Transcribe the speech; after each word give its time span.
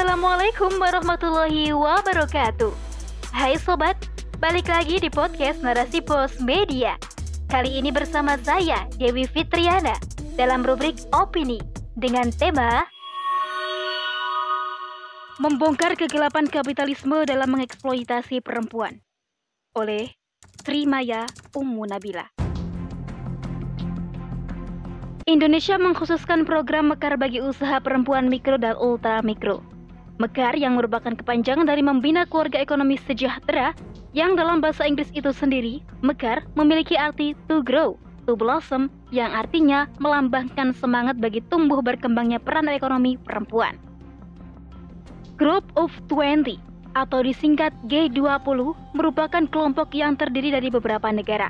Assalamualaikum 0.00 0.80
warahmatullahi 0.80 1.76
wabarakatuh. 1.76 2.72
Hai 3.36 3.60
sobat, 3.60 4.00
balik 4.40 4.64
lagi 4.72 4.96
di 4.96 5.12
podcast 5.12 5.60
Narasi 5.60 6.00
Pos 6.00 6.40
Media. 6.40 6.96
Kali 7.52 7.76
ini 7.76 7.92
bersama 7.92 8.40
saya 8.40 8.88
Dewi 8.96 9.28
Fitriana 9.28 9.92
dalam 10.40 10.64
rubrik 10.64 10.96
opini 11.12 11.60
dengan 12.00 12.32
tema 12.32 12.88
Membongkar 15.36 16.00
kegelapan 16.00 16.48
kapitalisme 16.48 17.28
dalam 17.28 17.52
mengeksploitasi 17.52 18.40
perempuan 18.40 19.04
oleh 19.76 20.16
Sri 20.64 20.88
Maya 20.88 21.28
Ummu 21.52 21.84
Nabila. 21.84 22.24
Indonesia 25.28 25.76
mengkhususkan 25.76 26.48
program 26.48 26.88
Mekar 26.88 27.20
bagi 27.20 27.44
usaha 27.44 27.76
perempuan 27.84 28.32
mikro 28.32 28.56
dan 28.56 28.80
ultra 28.80 29.20
mikro. 29.20 29.60
Mekar 30.20 30.52
yang 30.52 30.76
merupakan 30.76 31.16
kepanjangan 31.16 31.64
dari 31.64 31.80
membina 31.80 32.28
keluarga 32.28 32.60
ekonomi 32.60 33.00
sejahtera 33.08 33.72
yang 34.12 34.36
dalam 34.36 34.60
bahasa 34.60 34.84
Inggris 34.84 35.08
itu 35.16 35.32
sendiri, 35.32 35.80
Mekar 36.04 36.44
memiliki 36.60 36.92
arti 36.92 37.32
to 37.48 37.64
grow, 37.64 37.96
to 38.28 38.36
blossom 38.36 38.92
yang 39.08 39.32
artinya 39.32 39.88
melambangkan 39.96 40.76
semangat 40.76 41.16
bagi 41.16 41.40
tumbuh 41.48 41.80
berkembangnya 41.80 42.36
peran 42.36 42.68
ekonomi 42.68 43.16
perempuan. 43.16 43.80
Group 45.40 45.64
of 45.80 45.88
20 46.12 46.60
atau 46.92 47.24
disingkat 47.24 47.72
G20 47.88 48.76
merupakan 48.92 49.44
kelompok 49.48 49.96
yang 49.96 50.20
terdiri 50.20 50.52
dari 50.52 50.68
beberapa 50.68 51.08
negara 51.08 51.48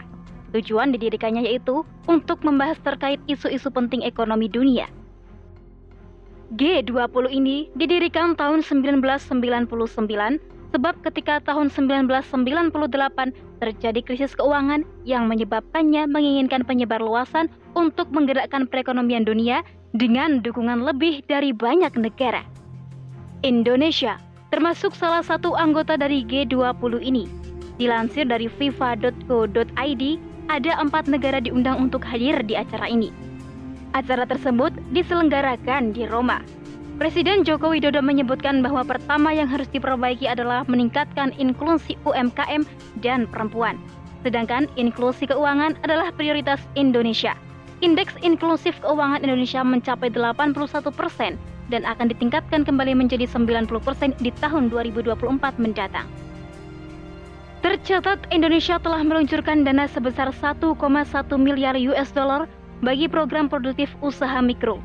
Tujuan 0.51 0.91
didirikannya 0.91 1.47
yaitu 1.47 1.87
untuk 2.11 2.43
membahas 2.43 2.79
terkait 2.83 3.23
isu-isu 3.31 3.71
penting 3.71 4.03
ekonomi 4.03 4.51
dunia. 4.51 4.91
G20 6.59 7.31
ini 7.31 7.71
didirikan 7.79 8.35
tahun 8.35 8.67
1999 8.67 9.71
sebab 10.71 10.95
ketika 11.03 11.43
tahun 11.47 11.71
1998 11.71 13.63
terjadi 13.63 14.01
krisis 14.03 14.35
keuangan 14.35 14.83
yang 15.07 15.27
menyebabkannya 15.31 16.11
menginginkan 16.11 16.67
penyebar 16.67 16.99
luasan 16.99 17.51
untuk 17.79 18.11
menggerakkan 18.11 18.67
perekonomian 18.67 19.23
dunia 19.23 19.63
dengan 19.95 20.43
dukungan 20.43 20.83
lebih 20.83 21.23
dari 21.27 21.51
banyak 21.55 21.95
negara. 21.99 22.43
Indonesia 23.43 24.19
termasuk 24.51 24.95
salah 24.95 25.23
satu 25.23 25.55
anggota 25.55 25.95
dari 25.95 26.27
G20 26.27 26.99
ini. 27.03 27.25
Dilansir 27.79 28.29
dari 28.29 28.51
fifa.co.id, 28.51 30.05
ada 30.51 30.73
empat 30.83 31.05
negara 31.07 31.39
diundang 31.41 31.89
untuk 31.89 32.03
hadir 32.05 32.43
di 32.45 32.59
acara 32.59 32.91
ini. 32.91 33.30
Acara 33.91 34.23
tersebut 34.23 34.71
diselenggarakan 34.95 35.91
di 35.91 36.07
Roma. 36.07 36.39
Presiden 37.03 37.43
Joko 37.43 37.75
Widodo 37.75 37.99
menyebutkan 37.99 38.63
bahwa 38.63 38.87
pertama 38.87 39.35
yang 39.35 39.51
harus 39.51 39.67
diperbaiki 39.73 40.31
adalah 40.31 40.63
meningkatkan 40.71 41.35
inklusi 41.41 41.99
UMKM 42.07 42.63
dan 43.03 43.27
perempuan. 43.27 43.81
Sedangkan 44.23 44.71
inklusi 44.79 45.27
keuangan 45.27 45.75
adalah 45.83 46.15
prioritas 46.15 46.61
Indonesia. 46.79 47.35
Indeks 47.81 48.15
inklusif 48.21 48.79
keuangan 48.85 49.25
Indonesia 49.25 49.65
mencapai 49.65 50.13
81 50.13 50.55
persen 50.93 51.41
dan 51.73 51.83
akan 51.89 52.13
ditingkatkan 52.13 52.63
kembali 52.63 52.95
menjadi 52.95 53.27
90 53.27 53.67
persen 53.81 54.13
di 54.21 54.31
tahun 54.39 54.69
2024 54.69 55.17
mendatang. 55.59 56.07
Tercatat 57.65 58.23
Indonesia 58.31 58.77
telah 58.79 59.03
meluncurkan 59.03 59.65
dana 59.65 59.89
sebesar 59.89 60.31
1,1 60.31 60.77
miliar 61.41 61.75
US 61.77 62.13
dollar 62.13 62.45
bagi 62.81 63.07
program 63.07 63.49
produktif 63.49 63.93
usaha 64.05 64.41
mikro. 64.41 64.81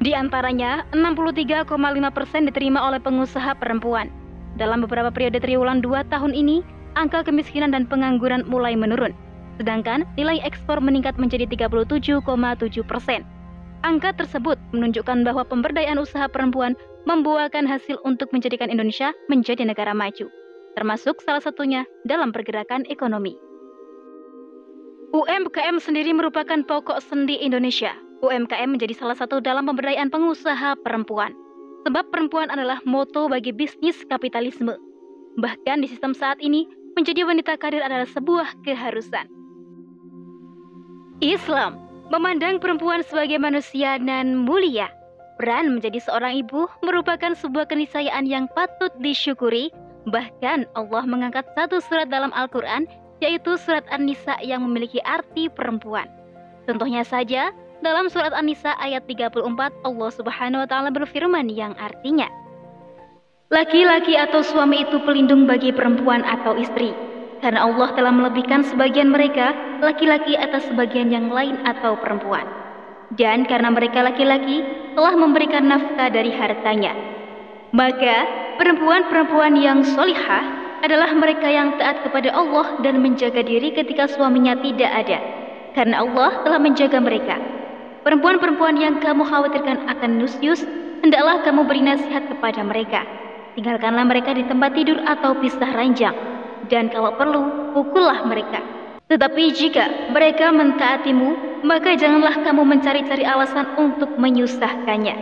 Di 0.00 0.16
antaranya, 0.16 0.88
63,5 0.96 1.68
persen 2.10 2.48
diterima 2.48 2.80
oleh 2.80 2.96
pengusaha 3.02 3.52
perempuan. 3.60 4.08
Dalam 4.56 4.80
beberapa 4.80 5.12
periode 5.12 5.38
triwulan 5.38 5.84
dua 5.84 6.02
tahun 6.08 6.32
ini, 6.32 6.64
angka 6.96 7.28
kemiskinan 7.28 7.76
dan 7.76 7.84
pengangguran 7.84 8.48
mulai 8.48 8.72
menurun. 8.74 9.12
Sedangkan 9.60 10.08
nilai 10.16 10.40
ekspor 10.40 10.80
meningkat 10.80 11.20
menjadi 11.20 11.44
37,7 11.44 12.24
persen. 12.88 13.28
Angka 13.84 14.16
tersebut 14.16 14.56
menunjukkan 14.72 15.20
bahwa 15.24 15.44
pemberdayaan 15.44 16.00
usaha 16.00 16.28
perempuan 16.32 16.72
membuahkan 17.04 17.68
hasil 17.68 18.00
untuk 18.08 18.32
menjadikan 18.32 18.72
Indonesia 18.72 19.12
menjadi 19.28 19.68
negara 19.68 19.92
maju 19.92 20.32
termasuk 20.74 21.22
salah 21.22 21.42
satunya 21.42 21.82
dalam 22.06 22.30
pergerakan 22.30 22.86
ekonomi. 22.86 23.49
UMKM 25.10 25.82
sendiri 25.82 26.14
merupakan 26.14 26.62
pokok 26.62 27.02
sendi 27.02 27.34
Indonesia. 27.42 27.90
UMKM 28.22 28.78
menjadi 28.78 28.94
salah 28.94 29.18
satu 29.18 29.42
dalam 29.42 29.66
pemberdayaan 29.66 30.06
pengusaha 30.06 30.78
perempuan. 30.86 31.34
Sebab 31.82 32.14
perempuan 32.14 32.46
adalah 32.46 32.78
moto 32.86 33.26
bagi 33.26 33.50
bisnis 33.50 33.98
kapitalisme. 34.06 34.78
Bahkan 35.34 35.82
di 35.82 35.90
sistem 35.90 36.14
saat 36.14 36.38
ini, 36.38 36.62
menjadi 36.94 37.26
wanita 37.26 37.58
karir 37.58 37.82
adalah 37.82 38.06
sebuah 38.06 38.54
keharusan. 38.62 39.26
Islam 41.18 41.82
memandang 42.14 42.62
perempuan 42.62 43.02
sebagai 43.02 43.42
manusia 43.42 43.98
dan 43.98 44.46
mulia. 44.46 44.94
Peran 45.42 45.74
menjadi 45.74 45.98
seorang 46.06 46.38
ibu 46.46 46.70
merupakan 46.86 47.34
sebuah 47.34 47.66
keniscayaan 47.66 48.30
yang 48.30 48.46
patut 48.54 48.94
disyukuri 49.02 49.74
Bahkan 50.08 50.64
Allah 50.72 51.04
mengangkat 51.04 51.44
satu 51.52 51.76
surat 51.84 52.08
dalam 52.08 52.32
Al-Quran, 52.32 52.88
yaitu 53.20 53.56
surat 53.60 53.84
An-Nisa 53.92 54.40
yang 54.40 54.64
memiliki 54.64 55.00
arti 55.04 55.52
perempuan. 55.52 56.08
Contohnya 56.64 57.04
saja, 57.04 57.52
dalam 57.80 58.08
surat 58.12 58.32
An-Nisa 58.32 58.76
ayat 58.80 59.04
34, 59.08 59.40
Allah 59.84 60.10
Subhanahu 60.12 60.60
wa 60.64 60.68
taala 60.68 60.90
berfirman 60.92 61.48
yang 61.52 61.76
artinya, 61.80 62.28
Laki-laki 63.50 64.14
atau 64.14 64.46
suami 64.46 64.86
itu 64.86 65.02
pelindung 65.02 65.44
bagi 65.44 65.74
perempuan 65.74 66.22
atau 66.22 66.54
istri, 66.54 66.94
karena 67.42 67.66
Allah 67.66 67.90
telah 67.98 68.14
melebihkan 68.14 68.62
sebagian 68.62 69.10
mereka 69.10 69.50
laki-laki 69.82 70.38
atas 70.38 70.70
sebagian 70.70 71.10
yang 71.10 71.28
lain 71.34 71.58
atau 71.66 71.98
perempuan. 71.98 72.46
Dan 73.18 73.42
karena 73.42 73.74
mereka 73.74 74.06
laki-laki 74.06 74.62
telah 74.94 75.18
memberikan 75.18 75.66
nafkah 75.66 76.14
dari 76.14 76.30
hartanya. 76.30 76.94
Maka 77.74 78.40
Perempuan-perempuan 78.60 79.56
yang 79.56 79.80
solihah 79.80 80.44
adalah 80.80 81.12
mereka 81.12 81.48
yang 81.48 81.76
taat 81.76 82.00
kepada 82.04 82.32
Allah 82.32 82.80
dan 82.80 83.04
menjaga 83.04 83.44
diri 83.44 83.72
ketika 83.76 84.08
suaminya 84.08 84.56
tidak 84.60 84.88
ada, 84.88 85.18
karena 85.76 86.00
Allah 86.00 86.40
telah 86.42 86.60
menjaga 86.60 86.98
mereka. 86.98 87.36
Perempuan-perempuan 88.00 88.80
yang 88.80 88.96
kamu 88.98 89.28
khawatirkan 89.28 89.84
akan 89.84 90.10
nusyus, 90.16 90.64
hendaklah 91.04 91.44
kamu 91.44 91.68
beri 91.68 91.84
nasihat 91.84 92.32
kepada 92.32 92.64
mereka. 92.64 93.04
Tinggalkanlah 93.52 94.08
mereka 94.08 94.32
di 94.32 94.48
tempat 94.48 94.72
tidur 94.72 95.04
atau 95.04 95.36
pisah 95.36 95.68
ranjang, 95.76 96.16
dan 96.72 96.88
kalau 96.88 97.12
perlu, 97.20 97.72
pukullah 97.76 98.24
mereka. 98.24 98.64
Tetapi 99.10 99.42
jika 99.52 100.14
mereka 100.14 100.48
mentaatimu, 100.54 101.60
maka 101.66 101.92
janganlah 101.98 102.40
kamu 102.40 102.62
mencari-cari 102.62 103.26
alasan 103.26 103.74
untuk 103.76 104.16
menyusahkannya. 104.16 105.16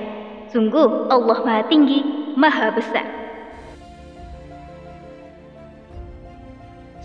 Sungguh 0.54 1.10
Allah 1.10 1.38
Maha 1.42 1.62
Tinggi, 1.66 2.04
Maha 2.38 2.70
Besar. 2.76 3.17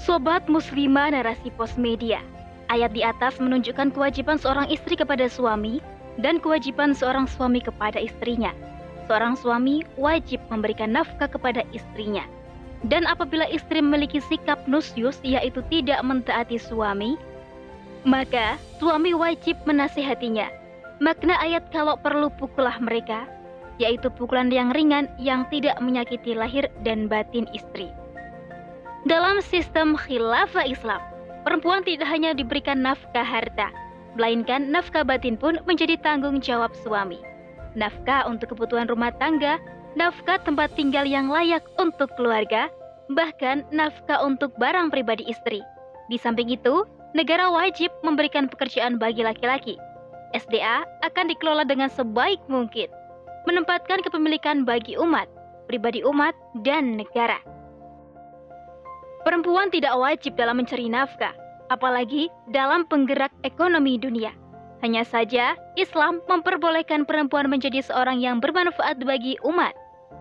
Sobat 0.03 0.51
Muslimah 0.51 1.15
Narasi 1.15 1.47
Pos 1.55 1.79
Media, 1.79 2.19
ayat 2.67 2.91
di 2.91 3.07
atas 3.07 3.39
menunjukkan 3.39 3.95
kewajiban 3.95 4.35
seorang 4.35 4.67
istri 4.67 4.99
kepada 4.99 5.31
suami 5.31 5.79
dan 6.19 6.43
kewajiban 6.43 6.91
seorang 6.91 7.23
suami 7.23 7.63
kepada 7.63 8.03
istrinya. 8.03 8.51
Seorang 9.07 9.39
suami 9.39 9.87
wajib 9.95 10.43
memberikan 10.51 10.91
nafkah 10.91 11.31
kepada 11.31 11.63
istrinya. 11.71 12.27
Dan 12.83 13.07
apabila 13.07 13.47
istri 13.47 13.79
memiliki 13.79 14.19
sikap 14.19 14.67
nusyus 14.67 15.23
yaitu 15.23 15.63
tidak 15.71 16.03
mentaati 16.03 16.59
suami, 16.59 17.15
maka 18.03 18.59
suami 18.83 19.15
wajib 19.15 19.55
menasihatinya. 19.63 20.51
Makna 20.99 21.39
ayat 21.39 21.71
kalau 21.71 21.95
perlu 21.95 22.27
pukullah 22.35 22.75
mereka, 22.83 23.23
yaitu 23.79 24.11
pukulan 24.11 24.51
yang 24.51 24.75
ringan 24.75 25.07
yang 25.15 25.47
tidak 25.47 25.79
menyakiti 25.79 26.35
lahir 26.35 26.67
dan 26.83 27.07
batin 27.07 27.47
istri. 27.55 27.87
Dalam 29.03 29.43
sistem 29.43 29.99
khilafah 29.99 30.63
Islam, 30.63 31.03
perempuan 31.43 31.83
tidak 31.83 32.07
hanya 32.07 32.31
diberikan 32.31 32.79
nafkah 32.79 33.27
harta, 33.27 33.67
melainkan 34.15 34.71
nafkah 34.71 35.03
batin 35.03 35.35
pun 35.35 35.59
menjadi 35.67 35.99
tanggung 35.99 36.39
jawab 36.39 36.71
suami. 36.87 37.19
Nafkah 37.75 38.23
untuk 38.31 38.55
kebutuhan 38.55 38.87
rumah 38.87 39.11
tangga, 39.19 39.59
nafkah 39.99 40.39
tempat 40.47 40.71
tinggal 40.79 41.03
yang 41.03 41.27
layak 41.27 41.67
untuk 41.75 42.15
keluarga, 42.15 42.71
bahkan 43.11 43.67
nafkah 43.75 44.23
untuk 44.23 44.55
barang 44.55 44.87
pribadi 44.87 45.27
istri. 45.27 45.59
Di 46.07 46.15
samping 46.15 46.47
itu, 46.47 46.87
negara 47.11 47.51
wajib 47.51 47.91
memberikan 48.07 48.47
pekerjaan 48.47 48.95
bagi 48.95 49.27
laki-laki. 49.27 49.75
SDA 50.31 50.87
akan 51.03 51.27
dikelola 51.27 51.67
dengan 51.67 51.91
sebaik 51.91 52.39
mungkin, 52.47 52.87
menempatkan 53.51 53.99
kepemilikan 53.99 54.63
bagi 54.63 54.95
umat, 54.95 55.27
pribadi 55.67 56.07
umat, 56.07 56.31
dan 56.63 56.95
negara. 56.95 57.43
Perempuan 59.23 59.71
tidak 59.71 59.95
wajib 59.95 60.35
dalam 60.35 60.59
mencari 60.59 60.91
nafkah, 60.91 61.31
apalagi 61.71 62.27
dalam 62.51 62.83
penggerak 62.87 63.31
ekonomi 63.47 63.95
dunia. 63.95 64.35
Hanya 64.83 65.07
saja, 65.07 65.55
Islam 65.79 66.19
memperbolehkan 66.27 67.07
perempuan 67.07 67.47
menjadi 67.47 67.79
seorang 67.79 68.19
yang 68.19 68.43
bermanfaat 68.43 68.99
bagi 69.07 69.39
umat. 69.47 69.71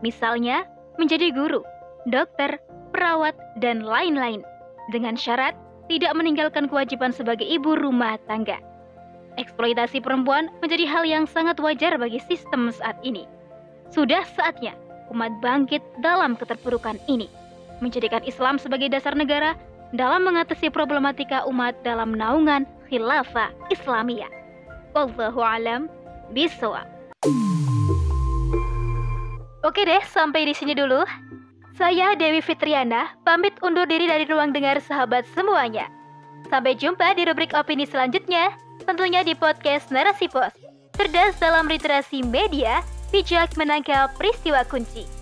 Misalnya, 0.06 0.62
menjadi 1.02 1.34
guru, 1.34 1.66
dokter, 2.06 2.62
perawat, 2.94 3.34
dan 3.58 3.82
lain-lain. 3.82 4.46
Dengan 4.94 5.18
syarat 5.18 5.58
tidak 5.90 6.14
meninggalkan 6.14 6.70
kewajiban 6.70 7.10
sebagai 7.10 7.42
ibu 7.42 7.74
rumah 7.74 8.22
tangga. 8.30 8.62
Eksploitasi 9.34 9.98
perempuan 9.98 10.52
menjadi 10.62 10.86
hal 10.86 11.02
yang 11.08 11.24
sangat 11.26 11.58
wajar 11.58 11.98
bagi 11.98 12.22
sistem 12.30 12.70
saat 12.70 12.94
ini. 13.02 13.26
Sudah 13.90 14.22
saatnya 14.38 14.78
umat 15.10 15.32
bangkit 15.42 15.82
dalam 16.00 16.38
keterpurukan 16.38 17.02
ini, 17.10 17.26
menjadikan 17.82 18.22
Islam 18.22 18.56
sebagai 18.62 18.86
dasar 18.88 19.18
negara 19.18 19.58
dalam 19.92 20.24
mengatasi 20.24 20.70
problematika 20.72 21.44
umat 21.50 21.76
dalam 21.82 22.14
naungan 22.14 22.64
khilafah 22.88 23.50
Islamiyah. 23.68 24.30
Wallahu 24.94 25.42
alam 25.42 25.90
bisawab. 26.30 26.86
Oke 29.62 29.86
deh, 29.86 30.02
sampai 30.10 30.46
di 30.46 30.54
sini 30.54 30.74
dulu. 30.74 31.06
Saya 31.78 32.12
Dewi 32.18 32.44
Fitriana, 32.44 33.16
pamit 33.24 33.56
undur 33.64 33.88
diri 33.88 34.04
dari 34.04 34.28
ruang 34.28 34.52
dengar 34.52 34.76
sahabat 34.82 35.24
semuanya. 35.32 35.88
Sampai 36.52 36.76
jumpa 36.76 37.16
di 37.16 37.24
rubrik 37.24 37.56
opini 37.56 37.88
selanjutnya, 37.88 38.52
tentunya 38.84 39.24
di 39.24 39.32
podcast 39.32 39.88
Narasi 39.88 40.28
Pos. 40.28 40.52
Cerdas 40.92 41.40
dalam 41.40 41.64
literasi 41.70 42.20
media, 42.20 42.84
bijak 43.08 43.56
menangkap 43.56 44.12
peristiwa 44.20 44.60
kunci. 44.68 45.21